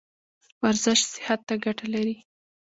[0.63, 2.15] ورزش صحت ته ګټه لري